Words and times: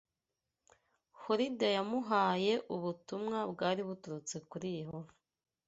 Hulida 1.19 1.67
yamuhaye 1.77 2.53
ubutumwa 2.75 3.37
bwari 3.51 3.81
buturutse 3.87 4.35
kuri 4.49 4.67
Yehova 4.79 5.11